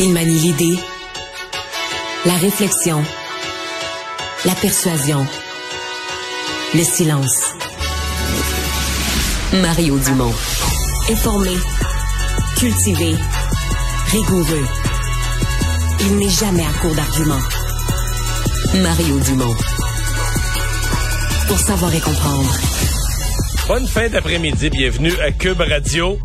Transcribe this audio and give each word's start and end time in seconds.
Il 0.00 0.12
manie 0.12 0.38
l'idée, 0.38 0.76
la 2.26 2.34
réflexion, 2.34 3.00
la 4.44 4.54
persuasion, 4.56 5.24
le 6.74 6.82
silence. 6.82 7.44
Mario 9.52 9.96
Dumont. 9.98 10.32
Informé, 11.10 11.56
cultivé, 12.56 13.14
rigoureux. 14.10 14.66
Il 16.00 16.16
n'est 16.16 16.28
jamais 16.28 16.64
à 16.64 16.72
court 16.80 16.94
d'arguments. 16.94 17.44
Mario 18.82 19.18
Dumont. 19.20 19.54
Pour 21.46 21.58
savoir 21.58 21.94
et 21.94 22.00
comprendre. 22.00 22.52
Bonne 23.68 23.86
fin 23.86 24.08
d'après-midi, 24.08 24.70
bienvenue 24.70 25.14
à 25.20 25.30
Cube 25.30 25.60
Radio. 25.60 26.18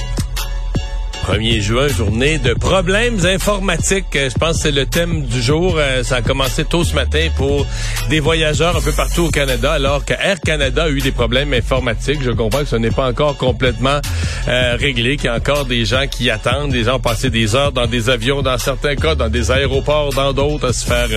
1er 1.30 1.60
juin, 1.62 1.88
journée 1.88 2.40
de 2.40 2.56
problèmes 2.56 3.24
informatiques. 3.24 4.16
Euh, 4.16 4.30
Je 4.32 4.36
pense 4.40 4.58
que 4.58 4.64
c'est 4.64 4.72
le 4.72 4.88
thème 4.88 5.26
du 5.26 5.40
jour. 5.44 5.76
Euh, 5.78 6.04
Ça 6.04 6.18
a 6.18 6.22
commencé 6.24 6.66
tôt 6.66 6.84
ce 6.84 6.96
matin 6.96 7.28
pour 7.38 7.68
des 8.10 8.20
voyageurs 8.20 8.76
un 8.76 8.82
peu 8.82 8.92
partout 8.92 9.26
au 9.26 9.30
Canada, 9.30 9.74
alors 9.74 10.04
que 10.04 10.14
Air 10.14 10.40
Canada 10.44 10.86
a 10.86 10.90
eu 10.90 11.02
des 11.02 11.12
problèmes 11.12 11.54
informatiques. 11.54 12.24
Je 12.24 12.32
comprends 12.32 12.62
que 12.62 12.66
ce 12.70 12.78
n'est 12.78 12.90
pas 12.90 13.08
encore 13.08 13.38
complètement 13.38 14.00
euh, 14.48 14.76
réglé, 14.80 15.18
qu'il 15.18 15.26
y 15.26 15.28
a 15.30 15.36
encore 15.36 15.66
des 15.66 15.86
gens 15.86 16.08
qui 16.08 16.32
attendent. 16.32 16.72
Des 16.72 16.86
gens 16.86 16.96
ont 16.96 17.00
passé 17.00 17.30
des 17.30 17.56
heures 17.56 17.74
dans 17.74 17.86
des 17.86 18.10
avions, 18.10 18.42
dans 18.42 18.58
certains 18.58 18.96
cas, 18.96 19.14
dans 19.14 19.30
des 19.30 19.52
aéroports, 19.52 20.12
dans 20.14 20.34
d'autres, 20.34 20.70
à 20.70 20.74
se 20.74 20.86
faire 20.86 21.10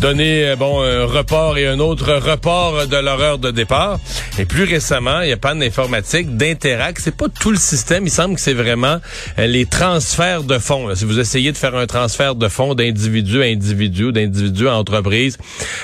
donner 0.00 0.54
bon 0.56 0.82
un 0.82 1.04
report 1.04 1.58
et 1.58 1.66
un 1.66 1.80
autre 1.80 2.12
report 2.14 2.86
de 2.86 2.96
leur 2.96 3.20
heure 3.20 3.38
de 3.38 3.50
départ. 3.50 3.98
Et 4.38 4.44
plus 4.44 4.64
récemment, 4.64 5.20
il 5.22 5.30
y 5.30 5.32
a 5.32 5.36
pas 5.36 5.54
d'informatique, 5.54 6.36
d'Interact. 6.36 7.00
C'est 7.02 7.16
pas 7.16 7.26
tout 7.28 7.50
le 7.50 7.56
système. 7.58 8.06
Il 8.06 8.10
semble 8.10 8.36
que 8.36 8.40
c'est 8.40 8.54
vraiment 8.54 8.98
les 9.38 9.66
transferts 9.66 10.42
de 10.44 10.58
fonds. 10.58 10.88
là. 10.88 10.96
Si 10.96 11.04
vous 11.04 11.18
essayez 11.18 11.52
de 11.52 11.56
faire 11.56 11.74
un 11.74 11.86
transfert 11.86 12.34
de 12.34 12.48
fonds 12.48 12.74
d'individu 12.74 13.42
à 13.42 13.46
individu, 13.46 14.12
d'individu 14.12 14.68
à 14.68 14.76
entreprise, 14.76 15.38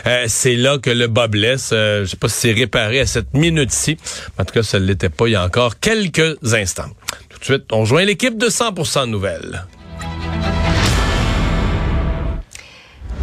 euh, 0.07 0.25
c'est 0.29 0.57
là 0.57 0.79
que 0.79 0.91
le 0.91 1.07
bas 1.07 1.29
blesse. 1.29 1.71
Euh, 1.73 2.05
je 2.05 2.11
sais 2.11 2.17
pas 2.17 2.29
si 2.29 2.41
c'est 2.41 2.53
réparé 2.53 3.01
à 3.01 3.07
cette 3.07 3.35
minute-ci. 3.35 3.97
En 4.39 4.45
tout 4.45 4.55
cas, 4.55 4.63
ça 4.63 4.79
ne 4.79 4.85
l'était 4.85 5.09
pas 5.09 5.27
il 5.29 5.33
y 5.33 5.37
a 5.37 5.45
encore 5.45 5.79
quelques 5.79 6.37
instants. 6.53 6.91
Tout 7.29 7.39
de 7.39 7.45
suite, 7.45 7.65
on 7.73 7.85
joint 7.85 8.05
l'équipe 8.05 8.37
de 8.37 8.49
100% 8.49 9.07
Nouvelles. 9.09 9.65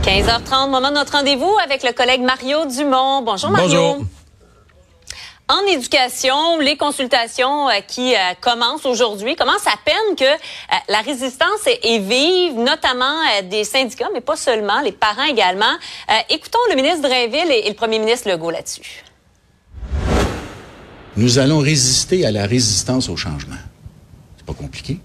15h30, 0.03 0.69
moment 0.69 0.89
de 0.89 0.95
notre 0.95 1.13
rendez-vous 1.13 1.52
avec 1.63 1.83
le 1.83 1.91
collègue 1.91 2.22
Mario 2.22 2.66
Dumont. 2.67 3.23
Bonjour 3.23 3.50
Mario. 3.50 3.67
Bonjour. 3.67 4.05
En 5.47 5.61
éducation, 5.67 6.57
les 6.59 6.75
consultations 6.75 7.69
euh, 7.69 7.73
qui 7.88 8.15
euh, 8.15 8.17
commencent 8.41 8.88
aujourd'hui 8.88 9.35
commencent 9.35 9.67
à 9.67 9.77
peine 9.85 10.15
que 10.17 10.23
euh, 10.23 10.77
la 10.89 11.01
résistance 11.01 11.67
est, 11.67 11.99
vive, 11.99 12.55
notamment 12.57 13.19
des 13.51 13.63
syndicats, 13.63 14.09
mais 14.11 14.21
pas 14.21 14.38
seulement, 14.38 14.81
les 14.81 14.91
parents 14.91 15.25
également. 15.25 15.71
Écoutons 16.31 16.57
le 16.71 16.75
ministre 16.75 17.01
Drainville 17.03 17.51
et, 17.51 17.67
et 17.67 17.69
le 17.69 17.75
premier 17.75 17.99
ministre 17.99 18.27
Legault 18.27 18.49
là-dessus. 18.49 19.03
Nous 21.16 21.38
allons 21.38 21.59
résister 21.59 22.25
à 22.25 22.31
la 22.31 22.47
résistance 22.47 23.07
au 23.07 23.16
changement. 23.16 23.55
C'est 24.38 24.47
pas 24.47 24.53
compliqué. 24.53 24.97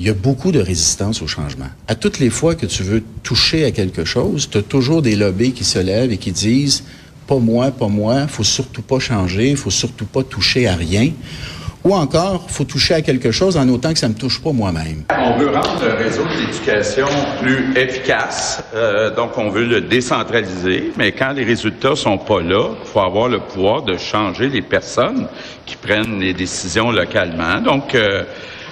Il 0.00 0.06
y 0.06 0.10
a 0.10 0.14
beaucoup 0.14 0.50
de 0.50 0.60
résistance 0.60 1.22
au 1.22 1.28
changement. 1.28 1.68
À 1.86 1.94
toutes 1.94 2.18
les 2.18 2.30
fois 2.30 2.56
que 2.56 2.66
tu 2.66 2.82
veux 2.82 3.04
toucher 3.22 3.64
à 3.64 3.70
quelque 3.70 4.04
chose, 4.04 4.50
tu 4.50 4.58
as 4.58 4.62
toujours 4.62 5.00
des 5.00 5.14
lobbies 5.14 5.52
qui 5.52 5.64
se 5.64 5.78
lèvent 5.78 6.10
et 6.10 6.18
qui 6.18 6.32
disent 6.32 6.82
pas 7.30 7.38
moi, 7.38 7.70
pas 7.70 7.86
moi, 7.86 8.26
faut 8.26 8.42
surtout 8.42 8.82
pas 8.82 8.98
changer, 8.98 9.54
faut 9.54 9.70
surtout 9.70 10.04
pas 10.04 10.24
toucher 10.24 10.66
à 10.66 10.74
rien. 10.74 11.10
Ou 11.84 11.94
encore, 11.94 12.50
faut 12.50 12.64
toucher 12.64 12.94
à 12.94 13.02
quelque 13.02 13.30
chose 13.30 13.56
en 13.56 13.68
autant 13.68 13.92
que 13.92 14.00
ça 14.00 14.08
me 14.08 14.14
touche 14.14 14.42
pas 14.42 14.50
moi-même. 14.50 15.04
On 15.16 15.38
veut 15.38 15.48
rendre 15.48 15.80
le 15.80 15.94
réseau 15.94 16.24
de 16.24 16.40
l'éducation 16.40 17.06
plus 17.40 17.72
efficace, 17.76 18.64
euh, 18.74 19.14
donc 19.14 19.38
on 19.38 19.48
veut 19.48 19.64
le 19.64 19.80
décentraliser, 19.80 20.92
mais 20.96 21.12
quand 21.12 21.30
les 21.30 21.44
résultats 21.44 21.94
sont 21.94 22.18
pas 22.18 22.42
là, 22.42 22.70
faut 22.84 23.00
avoir 23.00 23.28
le 23.28 23.38
pouvoir 23.38 23.82
de 23.82 23.96
changer 23.96 24.48
les 24.48 24.62
personnes 24.62 25.28
qui 25.66 25.76
prennent 25.76 26.18
les 26.18 26.34
décisions 26.34 26.90
localement. 26.90 27.60
Donc, 27.60 27.94
euh, 27.94 28.24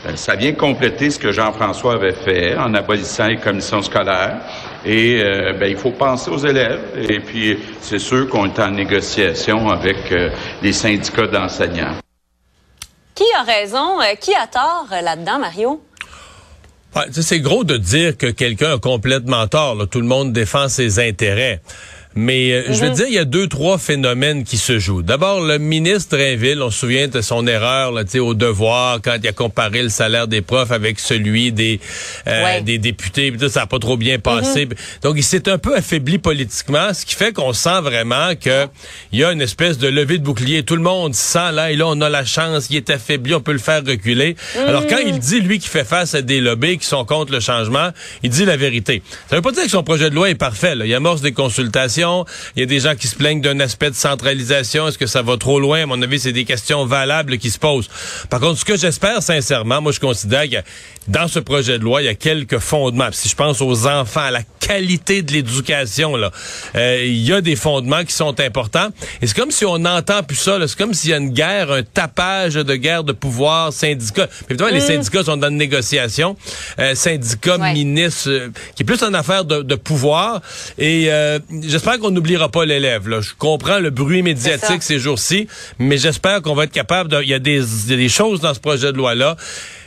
euh, 0.06 0.16
ça 0.16 0.34
vient 0.34 0.52
compléter 0.52 1.10
ce 1.10 1.18
que 1.20 1.30
Jean-François 1.30 1.94
avait 1.94 2.12
fait 2.12 2.56
en 2.56 2.74
abolissant 2.74 3.28
les 3.28 3.36
commissions 3.36 3.82
scolaires. 3.82 4.40
Et 4.88 5.22
euh, 5.22 5.52
ben, 5.52 5.66
il 5.66 5.76
faut 5.76 5.90
penser 5.90 6.30
aux 6.30 6.38
élèves. 6.38 6.80
Et 6.96 7.20
puis, 7.20 7.58
c'est 7.82 7.98
sûr 7.98 8.26
qu'on 8.26 8.46
est 8.46 8.58
en 8.58 8.70
négociation 8.70 9.68
avec 9.68 10.10
euh, 10.10 10.30
les 10.62 10.72
syndicats 10.72 11.26
d'enseignants. 11.26 11.98
Qui 13.14 13.24
a 13.38 13.42
raison, 13.42 14.00
euh, 14.00 14.14
qui 14.18 14.34
a 14.34 14.46
tort 14.46 14.86
euh, 14.90 15.02
là-dedans, 15.02 15.38
Mario? 15.38 15.82
Ouais, 16.96 17.06
tu 17.08 17.14
sais, 17.14 17.22
c'est 17.22 17.40
gros 17.40 17.64
de 17.64 17.76
dire 17.76 18.16
que 18.16 18.28
quelqu'un 18.28 18.76
a 18.76 18.78
complètement 18.78 19.46
tort. 19.46 19.74
là. 19.74 19.84
Tout 19.86 20.00
le 20.00 20.06
monde 20.06 20.32
défend 20.32 20.68
ses 20.68 20.98
intérêts. 21.06 21.60
Mais 22.14 22.52
euh, 22.52 22.62
je 22.72 22.84
veux 22.84 22.90
dire, 22.90 23.06
il 23.06 23.14
y 23.14 23.18
a 23.18 23.24
deux, 23.24 23.46
trois 23.46 23.78
phénomènes 23.78 24.42
qui 24.44 24.56
se 24.56 24.78
jouent. 24.78 25.02
D'abord, 25.02 25.40
le 25.40 25.58
ministre 25.58 26.16
Drainville, 26.16 26.60
on 26.62 26.70
se 26.70 26.78
souvient 26.80 27.06
de 27.06 27.20
son 27.20 27.46
erreur 27.46 27.92
là, 27.92 28.04
tu 28.04 28.12
sais, 28.12 28.18
au 28.18 28.34
devoir 28.34 29.00
quand 29.02 29.16
il 29.22 29.28
a 29.28 29.32
comparé 29.32 29.82
le 29.82 29.88
salaire 29.88 30.26
des 30.26 30.40
profs 30.40 30.72
avec 30.72 30.98
celui 30.98 31.52
des, 31.52 31.78
euh, 32.26 32.42
Ouais. 32.44 32.62
des 32.62 32.78
députés. 32.78 33.30
Puis 33.30 33.40
ça, 33.40 33.48
ça 33.48 33.62
a 33.62 33.66
pas 33.66 33.78
trop 33.78 33.96
bien 33.96 34.18
passé. 34.18 34.68
Donc, 35.02 35.14
il 35.16 35.22
s'est 35.22 35.48
un 35.48 35.58
peu 35.58 35.76
affaibli 35.76 36.18
politiquement, 36.18 36.92
ce 36.94 37.04
qui 37.04 37.14
fait 37.14 37.32
qu'on 37.32 37.52
sent 37.52 37.80
vraiment 37.82 38.34
que 38.40 38.66
il 39.12 39.18
y 39.20 39.24
a 39.24 39.32
une 39.32 39.42
espèce 39.42 39.78
de 39.78 39.88
levée 39.88 40.18
de 40.18 40.24
bouclier. 40.24 40.62
Tout 40.62 40.76
le 40.76 40.82
monde 40.82 41.14
sent 41.14 41.52
là, 41.52 41.70
et 41.70 41.76
là, 41.76 41.84
on 41.88 42.00
a 42.00 42.08
la 42.08 42.24
chance, 42.24 42.68
il 42.70 42.76
est 42.76 42.90
affaibli, 42.90 43.34
on 43.34 43.40
peut 43.40 43.52
le 43.52 43.58
faire 43.58 43.82
reculer. 43.84 44.34
Alors, 44.66 44.86
quand 44.86 44.98
il 44.98 45.18
dit, 45.18 45.40
lui, 45.40 45.58
qui 45.58 45.68
fait 45.68 45.84
face 45.84 46.14
à 46.14 46.22
des 46.22 46.40
lobbies 46.40 46.78
qui 46.78 46.86
sont 46.86 47.04
contre 47.04 47.32
le 47.32 47.40
changement, 47.40 47.90
il 48.22 48.30
dit 48.30 48.44
la 48.44 48.56
vérité. 48.56 49.02
Ça 49.28 49.36
veut 49.36 49.42
pas 49.42 49.52
dire 49.52 49.64
que 49.64 49.70
son 49.70 49.82
projet 49.82 50.10
de 50.10 50.14
loi 50.14 50.30
est 50.30 50.34
parfait. 50.34 50.74
Là. 50.74 50.86
Il 50.86 50.94
amorce 50.94 51.20
des 51.20 51.32
consultations. 51.32 51.97
Il 52.56 52.60
y 52.60 52.62
a 52.62 52.66
des 52.66 52.80
gens 52.80 52.94
qui 52.94 53.06
se 53.08 53.16
plaignent 53.16 53.40
d'un 53.40 53.58
aspect 53.60 53.90
de 53.90 53.94
centralisation. 53.96 54.86
Est-ce 54.88 54.98
que 54.98 55.06
ça 55.06 55.22
va 55.22 55.36
trop 55.36 55.58
loin? 55.60 55.82
À 55.82 55.86
mon 55.86 56.00
avis, 56.02 56.20
c'est 56.20 56.32
des 56.32 56.44
questions 56.44 56.84
valables 56.86 57.38
qui 57.38 57.50
se 57.50 57.58
posent. 57.58 57.88
Par 58.30 58.40
contre, 58.40 58.58
ce 58.60 58.64
que 58.64 58.76
j'espère 58.76 59.22
sincèrement, 59.22 59.80
moi, 59.80 59.92
je 59.92 60.00
considère 60.00 60.48
que 60.48 60.56
dans 61.08 61.26
ce 61.28 61.38
projet 61.38 61.78
de 61.78 61.84
loi, 61.84 62.02
il 62.02 62.04
y 62.04 62.08
a 62.08 62.14
quelques 62.14 62.58
fondements. 62.58 63.08
Si 63.12 63.28
je 63.28 63.34
pense 63.34 63.60
aux 63.62 63.86
enfants, 63.86 64.20
à 64.20 64.30
la 64.30 64.42
qualité 64.60 65.22
de 65.22 65.32
l'éducation, 65.32 66.16
là, 66.16 66.30
euh, 66.76 67.02
il 67.04 67.16
y 67.26 67.32
a 67.32 67.40
des 67.40 67.56
fondements 67.56 68.04
qui 68.04 68.12
sont 68.12 68.38
importants. 68.40 68.88
Et 69.22 69.26
c'est 69.26 69.36
comme 69.36 69.50
si 69.50 69.64
on 69.64 69.78
n'entend 69.78 70.22
plus 70.22 70.36
ça. 70.36 70.58
C'est 70.66 70.76
comme 70.76 70.92
s'il 70.94 71.10
y 71.10 71.14
a 71.14 71.16
une 71.16 71.30
guerre, 71.30 71.72
un 71.72 71.82
tapage 71.82 72.54
de 72.54 72.74
guerre 72.76 73.04
de 73.04 73.12
pouvoir, 73.12 73.72
syndicats. 73.72 74.28
Évidemment, 74.50 74.70
les 74.70 74.80
syndicats 74.80 75.24
sont 75.24 75.36
dans 75.36 75.48
une 75.48 75.56
négociation. 75.56 76.36
Euh, 76.78 76.94
syndicats, 76.94 77.56
Ouais. 77.58 77.72
ministres, 77.72 78.28
euh, 78.28 78.48
qui 78.76 78.82
est 78.82 78.86
plus 78.86 79.02
une 79.02 79.14
affaire 79.14 79.44
de, 79.44 79.62
de 79.62 79.74
pouvoir. 79.74 80.42
Et 80.76 81.06
euh, 81.08 81.38
j'espère 81.88 82.04
qu'on 82.04 82.10
n'oubliera 82.10 82.50
pas 82.50 82.66
l'élève. 82.66 83.08
là. 83.08 83.22
Je 83.22 83.30
comprends 83.38 83.78
le 83.78 83.88
bruit 83.88 84.22
médiatique 84.22 84.82
ces 84.82 84.98
jours-ci, 84.98 85.48
mais 85.78 85.96
j'espère 85.96 86.42
qu'on 86.42 86.54
va 86.54 86.64
être 86.64 86.72
capable 86.72 87.08
de... 87.08 87.22
Il 87.22 87.28
y, 87.30 87.32
a 87.32 87.38
des, 87.38 87.62
il 87.62 87.90
y 87.90 87.94
a 87.94 87.96
des 87.96 88.10
choses 88.10 88.40
dans 88.42 88.52
ce 88.52 88.60
projet 88.60 88.92
de 88.92 88.98
loi-là. 88.98 89.36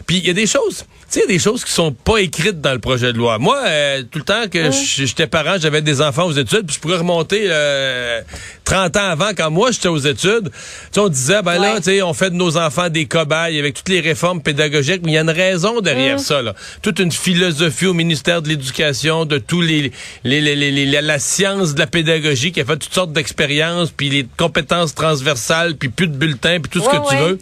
Puis 0.08 0.18
il 0.18 0.26
y 0.26 0.32
a 0.32 0.34
des 0.34 0.48
choses, 0.48 0.80
tu 0.80 0.86
sais, 1.10 1.20
il 1.20 1.22
y 1.22 1.26
a 1.26 1.28
des 1.28 1.40
choses 1.40 1.64
qui 1.64 1.72
sont 1.72 1.92
pas 1.92 2.18
écrites 2.18 2.60
dans 2.60 2.74
le 2.74 2.80
projet 2.80 3.14
de 3.14 3.18
loi. 3.20 3.38
Moi, 3.38 3.56
euh, 3.68 4.02
tout 4.10 4.18
le 4.18 4.26
temps 4.26 4.48
que 4.52 4.72
j'étais 4.72 5.28
parent, 5.28 5.58
j'avais 5.60 5.84
des 5.84 6.02
enfants 6.02 6.26
aux 6.26 6.32
études, 6.32 6.66
puis 6.66 6.76
je 6.76 6.80
pourrais 6.80 6.98
remonter 6.98 7.44
euh, 7.46 8.22
30 8.72 8.96
ans 8.98 9.10
avant, 9.10 9.32
quand 9.36 9.52
moi 9.52 9.72
j'étais 9.72 9.90
aux 9.90 9.98
études, 9.98 10.50
tu 10.50 10.52
sais, 10.94 11.00
on 11.02 11.10
disait, 11.10 11.42
ben 11.42 11.56
là, 11.60 11.74
Ouais. 11.74 11.78
tu 11.80 11.84
sais, 11.92 12.02
on 12.02 12.14
fait 12.14 12.30
de 12.30 12.36
nos 12.36 12.56
enfants 12.58 12.88
des 12.90 13.06
cobayes 13.06 13.60
avec 13.60 13.74
toutes 13.74 13.90
les 13.90 14.00
réformes 14.00 14.42
pédagogiques, 14.42 15.02
mais 15.04 15.12
il 15.12 15.16
y 15.16 15.18
a 15.18 15.22
une 15.22 15.30
raison 15.30 15.82
derrière 15.82 16.20
ça, 16.22 16.42
là. 16.42 16.54
Toute 16.82 17.00
une 17.00 17.12
philosophie 17.12 17.88
au 17.88 17.94
ministère 17.94 18.42
de 18.42 18.48
l'Éducation, 18.48 19.26
de 19.26 19.40
tous 19.40 19.60
les, 19.62 19.92
les, 20.24 20.40
les, 20.40 20.56
les- 20.56 20.72
les- 20.86 21.02
la, 21.02 21.20
science 21.20 21.74
de 21.74 21.80
la 21.80 21.88
pédagogie 21.88 22.52
qui 22.54 22.62
a 22.62 22.66
fait 22.66 22.78
toutes 22.78 22.94
sortes 22.94 23.12
d'expériences, 23.12 23.92
puis 23.92 24.10
les 24.10 24.26
compétences 24.38 24.96
transversales, 24.96 25.76
puis 25.76 25.90
plus 25.90 26.08
de 26.08 26.16
bulletins, 26.16 26.60
puis 26.62 26.70
tout 26.72 26.80
ce 26.80 26.90
Ouais, 26.90 27.02
que 27.04 27.10
tu 27.10 27.16
veux. 27.18 27.40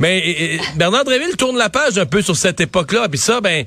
Mais 0.00 0.18
et- 0.18 0.54
et 0.56 0.60
Bernard 0.76 1.04
Dréville 1.04 1.36
tourne 1.36 1.56
la 1.56 1.68
page 1.68 1.98
un 1.98 2.06
peu 2.06 2.20
sur 2.20 2.34
cette 2.36 2.60
époque-là. 2.60 3.08
Puis 3.08 3.18
ça, 3.18 3.40
ben, 3.40 3.64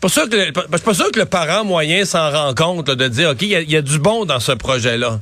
pas 0.00 0.08
sûr 0.08 0.28
que 0.28 0.34
le, 0.36 0.52
pas- 0.52 0.64
je 0.72 0.76
suis 0.76 0.84
pas 0.84 0.94
sûr 0.94 1.12
que 1.12 1.20
le 1.20 1.26
parent 1.26 1.64
moyen 1.64 2.04
s'en 2.04 2.30
rend 2.32 2.52
compte 2.54 2.88
là, 2.88 2.94
de 2.96 3.06
dire, 3.08 3.30
OK, 3.30 3.42
il 3.42 3.48
y, 3.48 3.54
a- 3.56 3.60
il 3.60 3.70
y 3.70 3.76
a 3.76 3.82
du 3.82 3.98
bon 4.00 4.24
dans 4.24 4.40
ce 4.40 4.52
projet-là. 4.52 5.20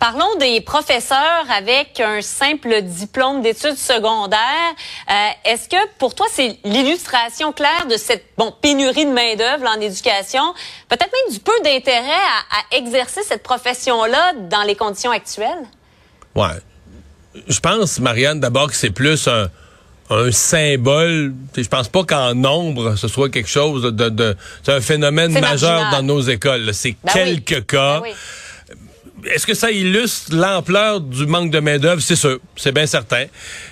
Parlons 0.00 0.36
des 0.38 0.60
professeurs 0.60 1.44
avec 1.52 1.98
un 1.98 2.22
simple 2.22 2.82
diplôme 2.82 3.42
d'études 3.42 3.76
secondaires. 3.76 4.38
Euh, 5.10 5.28
Est-ce 5.44 5.68
que 5.68 5.76
pour 5.98 6.14
toi, 6.14 6.26
c'est 6.32 6.56
l'illustration 6.64 7.52
claire 7.52 7.86
de 7.90 7.96
cette 7.96 8.24
bon, 8.36 8.54
pénurie 8.62 9.06
de 9.06 9.10
main-d'œuvre 9.10 9.66
en 9.66 9.80
éducation, 9.80 10.54
peut-être 10.88 11.10
même 11.12 11.34
du 11.34 11.40
peu 11.40 11.52
d'intérêt 11.64 12.12
à, 12.12 12.76
à 12.76 12.76
exercer 12.78 13.22
cette 13.24 13.42
profession-là 13.42 14.34
dans 14.48 14.62
les 14.62 14.76
conditions 14.76 15.10
actuelles? 15.10 15.66
Ouais. 16.36 16.46
Je 17.48 17.58
pense, 17.58 17.98
Marianne, 17.98 18.38
d'abord 18.38 18.68
que 18.68 18.76
c'est 18.76 18.90
plus 18.90 19.26
un, 19.26 19.48
un 20.10 20.30
symbole. 20.30 21.34
Je 21.56 21.66
pense 21.68 21.88
pas 21.88 22.04
qu'en 22.04 22.36
nombre, 22.36 22.94
ce 22.94 23.08
soit 23.08 23.30
quelque 23.30 23.48
chose 23.50 23.82
de... 23.82 24.08
de 24.10 24.36
c'est 24.62 24.72
un 24.74 24.80
phénomène 24.80 25.32
majeur 25.32 25.80
marginal. 25.80 25.90
dans 25.90 26.02
nos 26.14 26.20
écoles. 26.20 26.72
C'est 26.72 26.94
Ben 27.02 27.12
quelques 27.12 27.50
oui. 27.50 27.66
cas. 27.66 28.00
Ben 28.00 28.02
oui. 28.04 28.14
Est-ce 29.26 29.46
que 29.46 29.54
ça 29.54 29.70
illustre 29.70 30.34
l'ampleur 30.34 31.00
du 31.00 31.26
manque 31.26 31.50
de 31.50 31.60
main-d'œuvre? 31.60 32.00
C'est 32.00 32.16
sûr, 32.16 32.38
c'est 32.56 32.72
bien 32.72 32.86
certain. 32.86 33.24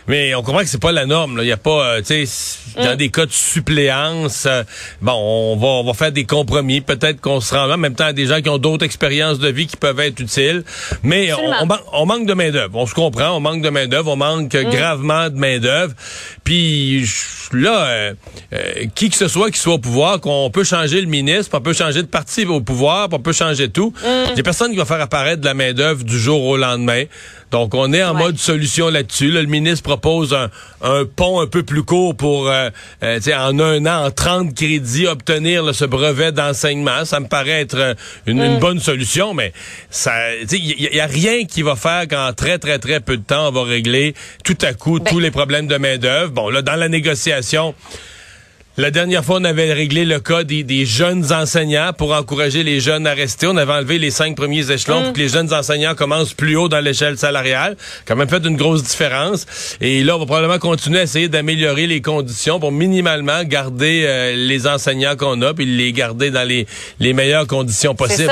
Mais 0.07 0.35
on 0.35 0.43
comprend 0.43 0.61
que 0.61 0.69
c'est 0.69 0.81
pas 0.81 0.93
la 0.93 1.07
norme. 1.07 1.39
Il 1.43 1.47
y 1.47 1.53
a 1.53 1.57
pas, 1.57 1.97
euh, 1.97 2.03
tu 2.03 2.27
sais, 2.27 2.59
dans 2.77 2.95
mm. 2.95 2.97
des 2.97 3.09
cas 3.11 3.27
de 3.27 3.33
suppléance, 3.33 4.47
euh, 4.47 4.63
bon, 5.01 5.13
on 5.13 5.57
va, 5.57 5.67
on 5.67 5.85
va 5.85 5.95
faire 5.95 6.13
des 6.13 6.25
compromis. 6.25 6.81
Peut-être 6.81 7.21
qu'on 7.21 7.41
se 7.41 7.55
rend 7.55 7.71
en 7.71 7.77
même 7.77 7.95
temps 7.95 8.07
à 8.07 8.13
des 8.13 8.27
gens 8.27 8.41
qui 8.41 8.49
ont 8.49 8.59
d'autres 8.59 8.85
expériences 8.85 9.39
de 9.39 9.49
vie 9.49 9.67
qui 9.67 9.77
peuvent 9.77 10.01
être 10.01 10.21
utiles. 10.21 10.65
Mais 11.03 11.31
on, 11.93 12.07
manque 12.07 12.27
de 12.27 12.35
main-d'œuvre. 12.35 12.77
On 12.77 12.87
se 12.87 12.95
comprend, 12.95 13.31
on 13.31 13.41
manque 13.41 13.63
de 13.63 13.71
main-d'œuvre, 13.71 14.13
on 14.13 14.17
manque 14.17 14.55
mm. 14.55 14.71
gravement 14.71 15.29
de 15.31 15.37
main-d'œuvre. 15.37 15.95
Puis 16.45 17.05
là, 17.53 18.13
qui 18.95 19.11
que 19.11 19.17
ce 19.17 19.29
soit 19.29 19.51
qui 19.51 19.59
soit 19.59 19.75
au 19.75 19.79
pouvoir, 19.79 20.21
qu'on 20.21 20.51
peut 20.51 20.65
changer 20.65 21.01
le 21.01 21.07
ministre, 21.07 21.57
on 21.57 21.61
peut 21.61 21.73
changer 21.73 22.03
de 22.03 22.09
parti 22.09 22.45
au 22.45 22.61
pouvoir, 22.61 23.09
on 23.13 23.19
peut 23.19 23.33
changer 23.33 23.69
tout. 23.69 23.93
Mm. 24.03 24.31
Il 24.33 24.37
y 24.37 24.41
a 24.41 24.43
personne 24.43 24.71
qui 24.71 24.77
va 24.77 24.85
faire 24.85 25.01
apparaître 25.01 25.41
de 25.41 25.47
la 25.47 25.55
main-d'œuvre 25.55 26.05
du 26.05 26.19
jour 26.19 26.43
au 26.45 26.57
lendemain. 26.57 27.05
Donc, 27.51 27.75
on 27.75 27.93
est 27.93 28.03
en 28.03 28.15
mode 28.15 28.39
solution 28.39 28.89
là-dessus. 28.89 29.31
le 29.31 29.45
ministre 29.45 29.83
propose 29.83 30.35
un, 30.35 31.05
pont 31.05 31.41
un 31.41 31.47
peu 31.47 31.63
plus 31.63 31.85
court 31.85 32.17
pour, 32.17 32.49
euh, 32.49 32.71
euh, 33.03 33.21
en 33.37 33.59
un 33.59 33.87
an, 33.87 34.07
en 34.07 34.11
30 34.11 34.55
crédits, 34.55 35.07
obtenir 35.07 35.75
ce 35.75 35.85
brevet 35.85 36.33
d'enseignement. 36.33 37.05
Ça 37.05 37.21
me 37.21 37.27
paraît 37.29 37.61
être 37.63 37.79
euh, 37.79 37.95
une, 38.27 38.57
mm. 38.57 38.59
bonne 38.59 38.81
solution, 38.81 39.33
mais 39.33 39.53
ça, 39.91 40.13
il 40.35 40.95
y, 40.95 41.01
a 41.01 41.07
rien 41.07 41.45
qui 41.45 41.63
va 41.63 41.77
faire 41.77 42.09
qu'en 42.09 42.33
très, 42.33 42.59
très, 42.59 42.79
très 42.79 43.01
peu 43.01 43.17
de 43.17 43.23
temps, 43.23 43.49
on 43.49 43.53
va 43.53 43.63
régler 43.63 44.15
tout 44.45 44.59
à 44.63 44.75
coup 44.75 44.99
ben 44.99 45.11
tous 45.11 45.21
les 45.21 45.31
problèmes 45.31 45.67
de 45.67 45.77
main-d'œuvre. 45.77 46.33
Bon, 46.33 46.51
là, 46.51 46.63
dans 46.63 46.77
la 46.77 46.89
négociation, 46.89 47.75
la 48.79 48.91
dernière 48.91 49.25
fois, 49.25 49.39
on 49.41 49.45
avait 49.45 49.73
réglé 49.73 50.05
le 50.05 50.21
cas 50.21 50.45
des, 50.45 50.85
jeunes 50.85 51.33
enseignants 51.33 51.93
pour 51.97 52.13
encourager 52.13 52.63
les 52.63 52.81
jeunes 52.81 53.07
à 53.07 53.15
rester. 53.15 53.47
On 53.47 53.57
avait 53.57 53.73
enlevé 53.73 53.99
les 53.99 54.11
cinq 54.11 54.37
premiers 54.37 54.71
échelons 54.71 55.03
pour 55.03 55.13
que 55.15 55.19
les 55.19 55.29
jeunes 55.29 55.53
enseignants 55.55 55.95
commencent 55.95 56.35
plus 56.35 56.57
haut 56.57 56.69
dans 56.69 56.81
l'échelle 56.81 57.17
salariale. 57.17 57.77
Quand 58.07 58.17
même 58.17 58.29
fait 58.29 58.45
une 58.45 58.57
grosse 58.57 58.83
différence. 58.83 59.47
Et 59.81 60.05
là, 60.05 60.17
on 60.17 60.19
va 60.19 60.27
probablement 60.27 60.59
continuer 60.59 60.99
à 60.99 61.03
essayer 61.05 61.29
d'améliorer 61.29 61.87
les 61.87 62.03
conditions 62.03 62.61
pour 62.61 62.71
minimalement 62.71 63.45
garder 63.45 64.03
euh, 64.05 64.35
les 64.37 64.67
enseignants 64.67 65.17
qu'on 65.17 65.41
a 65.41 65.55
puis 65.55 65.65
les 65.65 65.93
garder 65.93 66.31
dans 66.31 66.47
les, 66.47 66.67
les 67.01 67.15
meilleures 67.15 67.47
conditions 67.47 67.95
possibles. 67.95 68.31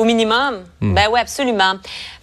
Au 0.00 0.04
minimum? 0.04 0.64
Hmm. 0.80 0.94
Ben 0.94 1.08
oui, 1.12 1.20
absolument. 1.20 1.74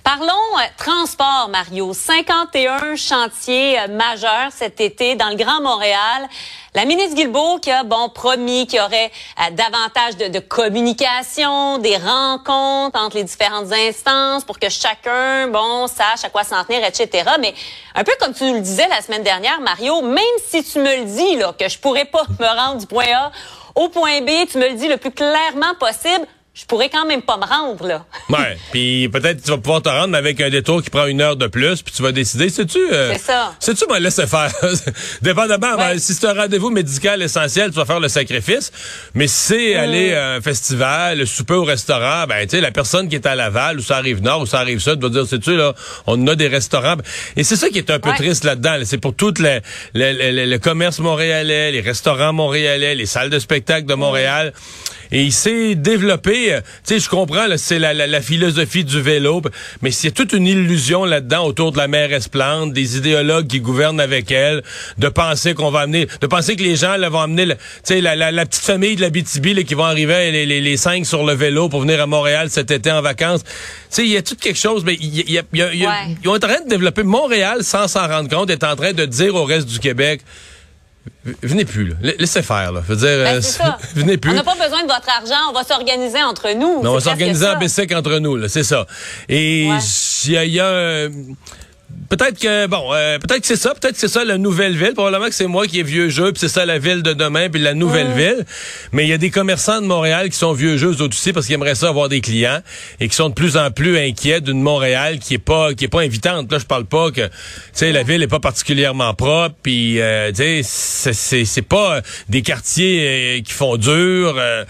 Parlons 0.03 0.25
euh, 0.27 0.63
transport, 0.77 1.47
Mario. 1.51 1.94
51 1.94 2.95
chantiers 2.95 3.79
euh, 3.79 3.88
majeurs 3.88 4.50
cet 4.50 4.81
été 4.81 5.13
dans 5.13 5.29
le 5.29 5.35
Grand 5.35 5.62
Montréal. 5.62 6.27
La 6.74 6.85
ministre 6.85 7.13
Guilbeault 7.13 7.59
qui 7.59 7.69
a 7.69 7.83
bon 7.83 8.09
promis 8.09 8.65
qu'il 8.65 8.79
y 8.79 8.81
aurait 8.81 9.12
euh, 9.39 9.51
davantage 9.51 10.18
de, 10.18 10.27
de, 10.27 10.39
communication, 10.39 11.77
des 11.77 11.97
rencontres 11.97 13.00
entre 13.00 13.18
les 13.18 13.25
différentes 13.25 13.71
instances 13.71 14.44
pour 14.44 14.57
que 14.57 14.69
chacun 14.69 15.47
bon 15.50 15.85
sache 15.85 16.23
à 16.23 16.30
quoi 16.30 16.44
s'en 16.44 16.63
tenir, 16.63 16.83
etc. 16.83 17.30
Mais 17.39 17.53
un 17.94 18.03
peu 18.03 18.13
comme 18.19 18.33
tu 18.33 18.45
nous 18.45 18.56
le 18.56 18.62
disais 18.62 18.88
la 18.88 19.03
semaine 19.03 19.21
dernière, 19.21 19.62
Mario, 19.62 20.01
même 20.01 20.23
si 20.47 20.63
tu 20.63 20.80
me 20.80 20.95
le 20.97 21.06
dis 21.06 21.35
là 21.35 21.53
que 21.53 21.69
je 21.69 21.77
pourrais 21.77 22.06
pas 22.06 22.23
me 22.39 22.47
rendre 22.47 22.80
du 22.80 22.88
point 22.88 23.06
A 23.13 23.31
au 23.75 23.89
point 23.89 24.21
B, 24.21 24.47
tu 24.50 24.57
me 24.57 24.68
le 24.68 24.73
dis 24.73 24.88
le 24.88 24.97
plus 24.97 25.12
clairement 25.12 25.75
possible 25.80 26.25
je 26.59 26.65
pourrais 26.65 26.89
quand 26.89 27.06
même 27.06 27.21
pas 27.21 27.38
me 27.38 27.45
rendre, 27.45 27.86
là. 27.86 28.06
ouais. 28.30 28.57
Puis 28.71 29.07
peut-être 29.09 29.44
tu 29.44 29.51
vas 29.51 29.57
pouvoir 29.59 29.83
te 29.83 29.89
rendre 29.89 30.18
avec 30.18 30.42
un 30.42 30.50
détour 30.50 30.81
qui 30.81 30.89
prend 30.89 31.06
une 31.06 31.21
heure 31.21 31.36
de 31.36 31.45
plus, 31.45 31.83
puis 31.83 31.94
tu 31.95 32.01
vas 32.01 32.12
décider, 32.12 32.50
sais-tu? 32.50 32.80
Euh, 32.92 33.13
c'est 33.13 33.31
ça. 33.31 33.54
Sais-tu, 33.59 33.86
moi, 33.88 34.00
laisser 34.00 34.25
faire? 34.25 34.51
Dépendamment, 35.21 35.77
ben, 35.77 36.00
si 36.00 36.15
c'est 36.15 36.25
un 36.25 36.33
rendez-vous 36.33 36.71
médical 36.71 37.21
essentiel, 37.21 37.69
tu 37.69 37.75
vas 37.75 37.86
faire 37.86 38.00
le 38.00 38.07
sacrifice. 38.07 38.71
Mais 39.13 39.27
si 39.27 39.36
c'est 39.36 39.75
mm. 39.75 39.77
aller 39.77 40.13
à 40.15 40.31
un 40.31 40.42
festival, 40.42 41.19
le 41.19 41.25
souper 41.27 41.54
au 41.54 41.63
restaurant, 41.63 42.25
ben, 42.27 42.42
tu 42.48 42.56
sais, 42.56 42.62
la 42.62 42.71
personne 42.71 43.07
qui 43.07 43.15
est 43.15 43.27
à 43.27 43.36
Laval, 43.36 43.77
ou 43.77 43.83
ça 43.83 43.98
arrive 43.98 44.24
nord, 44.24 44.42
ou 44.42 44.48
ça 44.48 44.57
arrive 44.57 44.80
sud, 44.80 45.00
va 45.00 45.09
dire, 45.09 45.27
sais-tu, 45.27 45.56
là, 45.56 45.75
on 46.07 46.25
a 46.25 46.33
des 46.33 46.48
restaurants. 46.48 46.95
Et 47.36 47.44
c'est 47.44 47.56
ça 47.56 47.69
qui 47.69 47.77
est 47.77 47.92
un 47.92 48.00
peu 48.00 48.12
triste 48.13 48.44
là-dedans. 48.44 48.80
C'est 48.83 48.98
pour 48.98 49.13
tout 49.13 49.36
le, 49.38 49.62
le, 49.94 50.57
commerce 50.57 50.98
montréalais, 50.98 51.71
les 51.71 51.81
restaurants 51.81 52.33
montréalais, 52.33 52.95
les 52.95 53.06
salles 53.06 53.30
de 53.30 53.38
spectacle 53.38 53.86
de 53.86 53.94
Montréal. 53.94 54.54
Et 55.12 55.24
il 55.24 55.31
s'est 55.31 55.75
développé, 55.75 56.54
euh, 56.54 56.62
tu 56.86 56.95
sais, 56.95 57.00
je 57.00 57.09
comprends, 57.09 57.45
c'est 57.57 57.80
la, 57.80 57.94
la, 57.94 58.21
philosophie 58.21 58.83
du 58.83 59.01
vélo, 59.01 59.42
mais 59.81 59.92
c'est 59.92 60.12
toute 60.12 60.33
une 60.33 60.48
illusion 60.48 61.06
là-dedans 61.06 61.45
autour 61.45 61.71
de 61.71 61.77
la 61.77 61.88
mer 61.88 62.12
Esplande, 62.12 62.74
des 62.74 62.98
idéologues 62.98 63.48
qui 63.48 63.59
gouvernent 63.59 64.00
avec 64.00 64.31
elle, 64.31 64.63
de 64.98 65.07
penser 65.07 65.54
qu'on 65.54 65.71
va 65.71 65.81
amener, 65.81 66.07
de 66.21 66.27
penser 66.27 66.56
que 66.56 66.63
les 66.63 66.75
gens 66.75 66.98
là, 66.98 67.09
vont 67.09 67.21
amener, 67.21 67.48
tu 67.48 67.56
sais, 67.83 68.01
la, 68.01 68.15
la, 68.15 68.45
petite 68.45 68.63
famille 68.63 68.95
de 68.95 69.01
la 69.01 69.09
BTB 69.09 69.63
qui 69.63 69.74
vont 69.74 69.86
arriver, 69.86 70.31
les, 70.31 70.45
les, 70.45 70.62
les, 70.62 70.77
cinq 70.77 71.06
sur 71.06 71.25
le 71.25 71.33
vélo 71.33 71.69
pour 71.69 71.81
venir 71.81 72.01
à 72.01 72.06
Montréal 72.06 72.50
cet 72.50 72.71
été 72.71 72.92
en 72.92 73.01
vacances. 73.01 73.44
Tu 73.44 73.51
sais, 73.89 74.04
il 74.04 74.12
y 74.12 74.18
a 74.18 74.21
tout 74.21 74.36
quelque 74.36 74.59
chose, 74.59 74.83
mais 74.83 74.98
il 75.00 75.30
y 75.30 75.38
a, 75.38 75.44
y 75.54 75.62
a, 75.62 75.74
y 75.74 75.86
a 75.86 75.98
ils 76.07 76.25
sont 76.25 76.31
en 76.31 76.39
train 76.39 76.62
de 76.63 76.69
développer 76.69 77.04
Montréal 77.04 77.63
sans 77.63 77.88
s'en 77.88 78.07
rendre 78.07 78.30
compte, 78.30 78.50
est 78.50 78.63
en 78.63 78.75
train 78.75 78.94
de 78.94 79.06
dire 79.06 79.36
au 79.36 79.45
reste 79.45 79.68
du 79.68 79.80
Québec, 79.80 80.21
Venez 81.44 81.65
plus, 81.65 81.89
là. 81.89 81.95
Laissez 82.19 82.42
faire, 82.42 82.71
là. 82.71 82.81
Je 82.88 82.94
veux 82.94 83.00
dire, 83.00 83.24
ben, 83.24 83.42
euh, 83.42 83.71
venez 83.95 84.18
plus. 84.18 84.31
On 84.31 84.36
n'a 84.36 84.44
pas 84.44 84.56
besoin 84.56 84.83
de 84.83 84.88
votre 84.88 85.09
argent, 85.09 85.50
on 85.50 85.54
va 85.54 85.63
s'organiser 85.63 86.21
entre 86.24 86.51
nous. 86.56 86.81
on 86.83 86.94
va 86.94 87.00
s'organiser 87.00 87.48
en 87.48 87.57
BSEC 87.57 87.92
entre 87.94 88.19
nous, 88.19 88.36
là, 88.36 88.48
c'est 88.50 88.63
ça. 88.63 88.86
Et 89.30 89.68
il 90.25 90.31
y 90.31 90.38
a, 90.38 90.45
y 90.45 90.59
a 90.59 91.09
peut-être 92.09 92.39
que 92.39 92.67
bon, 92.67 92.93
euh, 92.93 93.19
peut-être 93.19 93.41
que 93.41 93.47
c'est 93.47 93.55
ça, 93.55 93.73
peut-être 93.73 93.93
que 93.93 93.99
c'est 93.99 94.07
ça 94.07 94.23
la 94.23 94.37
nouvelle 94.37 94.75
ville. 94.75 94.93
Probablement 94.93 95.27
que 95.27 95.33
c'est 95.33 95.47
moi 95.47 95.67
qui 95.67 95.79
ai 95.79 95.83
vieux 95.83 96.09
jeu, 96.09 96.31
puis 96.31 96.39
c'est 96.39 96.47
ça 96.47 96.65
la 96.65 96.79
ville 96.79 97.03
de 97.03 97.13
demain, 97.13 97.49
puis 97.49 97.61
la 97.61 97.73
nouvelle 97.73 98.11
ville. 98.11 98.45
Mais 98.91 99.05
il 99.05 99.09
y 99.09 99.13
a 99.13 99.17
des 99.17 99.29
commerçants 99.29 99.81
de 99.81 99.87
Montréal 99.87 100.29
qui 100.29 100.37
sont 100.37 100.53
vieux 100.53 100.77
jeux 100.77 101.01
aussi 101.01 101.33
parce 101.33 101.45
qu'ils 101.45 101.55
aimeraient 101.55 101.75
ça 101.75 101.89
avoir 101.89 102.09
des 102.09 102.21
clients 102.21 102.61
et 102.99 103.07
qui 103.07 103.15
sont 103.15 103.29
de 103.29 103.33
plus 103.33 103.57
en 103.57 103.71
plus 103.71 103.97
inquiets 103.97 104.41
d'une 104.41 104.61
Montréal 104.61 105.19
qui 105.19 105.35
est 105.35 105.39
pas 105.39 105.73
qui 105.73 105.85
est 105.85 105.89
pas 105.89 106.01
invitante. 106.01 106.51
Là, 106.51 106.59
je 106.59 106.65
parle 106.65 106.85
pas 106.85 107.11
que 107.11 107.25
tu 107.27 107.31
sais 107.73 107.91
la 107.91 108.03
ville 108.03 108.23
est 108.23 108.27
pas 108.27 108.39
particulièrement 108.39 109.13
propre, 109.13 109.55
puis 109.61 109.99
euh, 110.01 110.31
tu 110.31 110.63
sais 110.63 111.13
c'est 111.13 111.45
c'est 111.45 111.61
pas 111.61 112.01
des 112.29 112.41
quartiers 112.41 113.37
euh, 113.37 113.41
qui 113.41 113.53
font 113.53 113.77
dur. 113.77 114.35
Euh, 114.37 114.65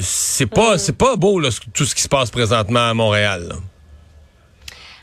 c'est 0.00 0.46
pas 0.46 0.78
c'est 0.78 0.96
pas 0.96 1.16
beau 1.16 1.40
là, 1.40 1.50
tout 1.74 1.84
ce 1.84 1.94
qui 1.94 2.02
se 2.02 2.08
passe 2.08 2.30
présentement 2.30 2.90
à 2.90 2.94
Montréal. 2.94 3.52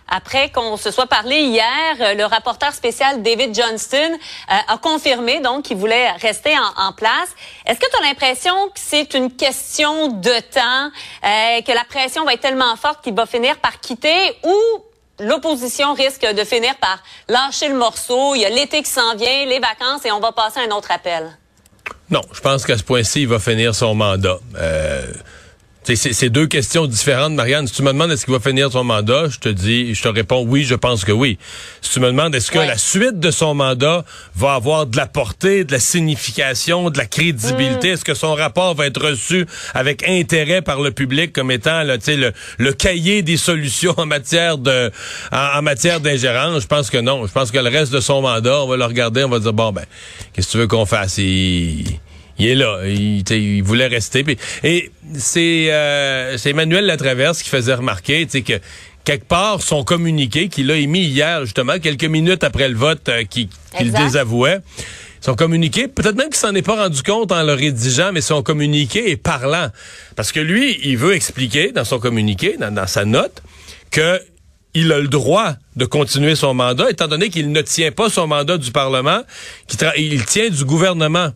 Après 0.07 0.51
qu'on 0.51 0.77
se 0.77 0.91
soit 0.91 1.07
parlé 1.07 1.37
hier, 1.37 1.65
euh, 1.99 2.13
le 2.13 2.25
rapporteur 2.25 2.73
spécial 2.73 3.23
David 3.23 3.55
Johnston 3.55 3.97
euh, 3.97 4.73
a 4.73 4.77
confirmé 4.77 5.39
donc 5.39 5.63
qu'il 5.63 5.77
voulait 5.77 6.11
rester 6.11 6.53
en, 6.77 6.93
place. 6.93 7.29
Est-ce 7.65 7.79
que 7.79 7.89
tu 7.89 8.03
as 8.03 8.07
l'impression 8.07 8.53
que 8.67 8.79
c'est 8.79 9.15
une 9.15 9.31
question 9.31 10.09
de 10.09 10.39
temps, 10.51 10.91
euh, 11.23 11.61
que 11.61 11.71
la 11.71 11.83
pression 11.89 12.23
va 12.23 12.33
être 12.33 12.41
tellement 12.41 12.75
forte 12.75 13.03
qu'il 13.03 13.15
va 13.15 13.25
finir 13.25 13.57
par 13.57 13.79
quitter 13.79 14.37
ou 14.43 14.59
l'opposition 15.19 15.93
risque 15.93 16.25
de 16.25 16.43
finir 16.43 16.75
par 16.75 16.99
lâcher 17.27 17.67
le 17.69 17.75
morceau, 17.75 18.35
il 18.35 18.41
y 18.41 18.45
a 18.45 18.49
l'été 18.49 18.83
qui 18.83 18.89
s'en 18.89 19.15
vient, 19.15 19.45
les 19.45 19.59
vacances 19.59 20.05
et 20.05 20.11
on 20.11 20.19
va 20.19 20.31
passer 20.31 20.59
à 20.59 20.63
un 20.63 20.75
autre 20.75 20.91
appel? 20.91 21.35
Non, 22.11 22.21
je 22.31 22.41
pense 22.41 22.63
qu'à 22.65 22.77
ce 22.77 22.83
point-ci, 22.83 23.21
il 23.21 23.27
va 23.27 23.39
finir 23.39 23.73
son 23.73 23.95
mandat. 23.95 24.37
C'est 25.93 26.29
deux 26.29 26.47
questions 26.47 26.87
différentes, 26.87 27.33
Marianne. 27.33 27.67
Si 27.67 27.73
tu 27.73 27.83
me 27.83 27.91
demandes 27.91 28.11
est-ce 28.11 28.25
qu'il 28.25 28.33
va 28.33 28.39
finir 28.39 28.71
son 28.71 28.83
mandat, 28.83 29.29
je 29.29 29.37
te 29.37 29.49
dis, 29.49 29.93
je 29.93 30.01
te 30.01 30.07
réponds 30.07 30.43
oui, 30.43 30.63
je 30.63 30.73
pense 30.73 31.05
que 31.05 31.11
oui. 31.11 31.37
Si 31.81 31.91
tu 31.91 31.99
me 31.99 32.07
demandes 32.07 32.33
est-ce 32.33 32.49
que 32.49 32.57
la 32.57 32.77
suite 32.77 33.19
de 33.19 33.29
son 33.29 33.53
mandat 33.53 34.03
va 34.35 34.55
avoir 34.55 34.87
de 34.87 34.97
la 34.97 35.05
portée, 35.05 35.63
de 35.63 35.71
la 35.71 35.79
signification, 35.79 36.89
de 36.89 36.97
la 36.97 37.05
crédibilité, 37.05 37.89
mm. 37.89 37.93
est-ce 37.93 38.05
que 38.05 38.15
son 38.15 38.33
rapport 38.33 38.73
va 38.73 38.87
être 38.87 38.99
reçu 38.99 39.45
avec 39.75 40.07
intérêt 40.09 40.63
par 40.63 40.81
le 40.81 40.89
public 40.89 41.31
comme 41.31 41.51
étant 41.51 41.83
là, 41.83 41.97
le, 42.07 42.33
le 42.57 42.73
cahier 42.73 43.21
des 43.21 43.37
solutions 43.37 43.93
en 43.97 44.07
matière 44.07 44.57
de 44.57 44.91
en, 45.31 45.61
matière 45.61 45.99
d'ingérence, 45.99 46.63
je 46.63 46.67
pense 46.67 46.89
que 46.89 46.97
non. 46.97 47.27
Je 47.27 47.31
pense 47.31 47.51
que 47.51 47.59
le 47.59 47.69
reste 47.69 47.93
de 47.93 47.99
son 47.99 48.21
mandat, 48.21 48.63
on 48.63 48.67
va 48.67 48.77
le 48.77 48.85
regarder, 48.85 49.23
on 49.23 49.29
va 49.29 49.39
dire 49.39 49.53
bon 49.53 49.71
ben, 49.71 49.85
qu'est-ce 50.33 50.47
que 50.47 50.51
tu 50.53 50.57
veux 50.57 50.67
qu'on 50.67 50.87
fasse? 50.87 51.19
il 51.19 51.99
est 52.39 52.55
là. 52.55 52.79
Il, 52.85 53.63
voulait 53.63 53.87
rester. 53.87 54.25
et 54.63 54.91
c'est 55.13 55.67
euh, 55.69 56.37
Emmanuel 56.43 56.85
Latraverse 56.85 57.41
qui 57.41 57.49
faisait 57.49 57.73
remarquer 57.73 58.25
que 58.25 58.59
quelque 59.03 59.25
part, 59.25 59.61
son 59.61 59.83
communiqué 59.83 60.49
qu'il 60.49 60.69
a 60.71 60.75
émis 60.75 61.05
hier, 61.05 61.45
justement, 61.45 61.79
quelques 61.79 62.05
minutes 62.05 62.43
après 62.43 62.67
le 62.67 62.75
vote 62.75 63.07
euh, 63.09 63.23
qu'il 63.23 63.49
désavouait, 63.79 64.59
son 65.21 65.35
communiqué, 65.35 65.87
peut-être 65.87 66.15
même 66.15 66.27
qu'il 66.27 66.37
s'en 66.37 66.53
est 66.53 66.61
pas 66.61 66.75
rendu 66.75 67.01
compte 67.01 67.31
en 67.31 67.43
le 67.43 67.53
rédigeant, 67.53 68.11
mais 68.11 68.21
son 68.21 68.43
communiqué 68.43 69.11
est 69.11 69.17
parlant. 69.17 69.69
Parce 70.15 70.31
que 70.31 70.39
lui, 70.39 70.79
il 70.83 70.97
veut 70.97 71.13
expliquer 71.13 71.71
dans 71.71 71.85
son 71.85 71.99
communiqué, 71.99 72.57
dans, 72.59 72.73
dans 72.73 72.87
sa 72.87 73.05
note, 73.05 73.41
que 73.91 74.19
il 74.73 74.91
a 74.91 74.99
le 74.99 75.07
droit 75.07 75.55
de 75.75 75.85
continuer 75.85 76.35
son 76.35 76.53
mandat, 76.53 76.89
étant 76.89 77.07
donné 77.07 77.29
qu'il 77.29 77.51
ne 77.51 77.61
tient 77.61 77.91
pas 77.91 78.09
son 78.09 78.27
mandat 78.27 78.57
du 78.57 78.71
Parlement, 78.71 79.21
qu'il 79.67 80.25
tient 80.25 80.49
du 80.49 80.65
gouvernement. 80.65 81.31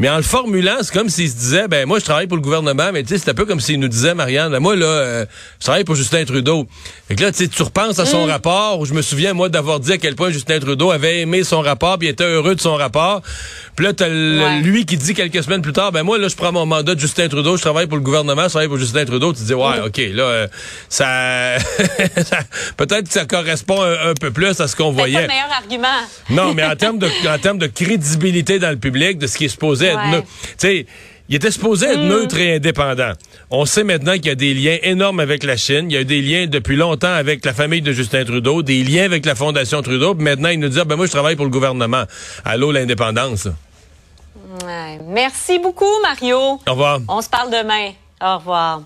Mais 0.00 0.08
en 0.08 0.16
le 0.16 0.22
formulant, 0.22 0.78
c'est 0.80 0.94
comme 0.94 1.10
s'il 1.10 1.28
se 1.28 1.36
disait, 1.36 1.68
ben 1.68 1.86
moi 1.86 1.98
je 1.98 2.06
travaille 2.06 2.26
pour 2.26 2.38
le 2.38 2.42
gouvernement, 2.42 2.90
mais 2.90 3.02
tu 3.02 3.10
sais, 3.10 3.18
c'est 3.18 3.30
un 3.30 3.34
peu 3.34 3.44
comme 3.44 3.60
s'il 3.60 3.78
nous 3.78 3.88
disait, 3.88 4.14
Marianne, 4.14 4.58
moi 4.58 4.74
là, 4.74 4.86
euh, 4.86 5.26
je 5.58 5.66
travaille 5.66 5.84
pour 5.84 5.94
Justin 5.94 6.24
Trudeau. 6.24 6.66
Fait 7.06 7.16
que 7.16 7.22
là, 7.22 7.32
tu 7.32 7.46
tu 7.50 7.62
repenses 7.62 7.98
à 7.98 8.06
son 8.06 8.26
mm. 8.26 8.30
rapport, 8.30 8.80
où 8.80 8.86
je 8.86 8.94
me 8.94 9.02
souviens, 9.02 9.34
moi, 9.34 9.50
d'avoir 9.50 9.78
dit 9.78 9.92
à 9.92 9.98
quel 9.98 10.16
point 10.16 10.30
Justin 10.30 10.58
Trudeau 10.58 10.90
avait 10.90 11.20
aimé 11.20 11.44
son 11.44 11.60
rapport, 11.60 11.98
puis 11.98 12.08
était 12.08 12.24
heureux 12.24 12.54
de 12.54 12.62
son 12.62 12.76
rapport. 12.76 13.20
Puis 13.76 13.84
là, 13.84 13.92
t'as 13.92 14.08
lui 14.08 14.86
qui 14.86 14.96
dit 14.96 15.12
quelques 15.12 15.44
semaines 15.44 15.60
plus 15.60 15.74
tard, 15.74 15.92
ben 15.92 16.02
moi, 16.02 16.16
là, 16.16 16.28
je 16.28 16.36
prends 16.36 16.50
mon 16.50 16.64
mandat 16.64 16.94
de 16.94 17.00
Justin 17.00 17.28
Trudeau, 17.28 17.58
je 17.58 17.62
travaille 17.62 17.86
pour 17.86 17.98
le 17.98 18.02
gouvernement, 18.02 18.44
je 18.44 18.48
travaille 18.48 18.68
pour 18.68 18.78
Justin 18.78 19.04
Trudeau. 19.04 19.34
Tu 19.34 19.42
dis, 19.42 19.52
ouais, 19.52 19.80
mm. 19.80 19.84
OK, 19.84 20.00
là, 20.14 20.22
euh, 20.22 20.48
ça... 20.88 21.56
Peut-être 22.78 23.06
que 23.06 23.12
ça 23.12 23.26
correspond 23.26 23.79
un, 23.82 24.14
peu 24.14 24.30
plus 24.30 24.60
à 24.60 24.68
ce 24.68 24.76
qu'on 24.76 24.90
voyait. 24.92 25.20
C'est 25.20 25.26
pas 25.26 25.32
le 25.32 25.40
meilleur 25.40 25.52
argument. 25.52 25.98
non, 26.30 26.54
mais 26.54 26.64
en 26.64 26.76
termes 26.76 26.98
de, 26.98 27.08
en 27.28 27.38
termes 27.38 27.58
de 27.58 27.66
crédibilité 27.66 28.58
dans 28.58 28.70
le 28.70 28.78
public, 28.78 29.18
de 29.18 29.26
ce 29.26 29.36
qui 29.36 29.46
est 29.46 29.48
supposé 29.48 29.90
tu 29.90 30.26
sais, 30.58 30.86
il 31.28 31.36
était 31.36 31.50
supposé 31.50 31.86
être 31.86 32.00
mm. 32.00 32.08
neutre 32.08 32.38
et 32.38 32.56
indépendant. 32.56 33.12
On 33.50 33.64
sait 33.64 33.84
maintenant 33.84 34.14
qu'il 34.14 34.26
y 34.26 34.30
a 34.30 34.34
des 34.34 34.52
liens 34.52 34.78
énormes 34.82 35.20
avec 35.20 35.44
la 35.44 35.56
Chine. 35.56 35.86
Il 35.88 35.94
y 35.94 35.96
a 35.96 36.04
des 36.04 36.20
liens 36.20 36.46
depuis 36.46 36.76
longtemps 36.76 37.12
avec 37.12 37.44
la 37.44 37.52
famille 37.52 37.82
de 37.82 37.92
Justin 37.92 38.24
Trudeau, 38.24 38.62
des 38.62 38.82
liens 38.82 39.04
avec 39.04 39.24
la 39.24 39.36
Fondation 39.36 39.80
Trudeau. 39.80 40.14
maintenant, 40.14 40.48
il 40.48 40.58
nous 40.58 40.68
dit, 40.68 40.80
ah, 40.80 40.84
ben 40.84 40.96
moi, 40.96 41.06
je 41.06 41.12
travaille 41.12 41.36
pour 41.36 41.44
le 41.44 41.50
gouvernement. 41.50 42.04
Allô, 42.44 42.72
l'indépendance. 42.72 43.48
Merci 45.06 45.60
beaucoup, 45.60 46.00
Mario. 46.02 46.36
Au 46.36 46.60
revoir. 46.66 47.00
On 47.08 47.22
se 47.22 47.28
parle 47.28 47.50
demain. 47.50 47.92
Au 48.20 48.38
revoir. 48.38 48.82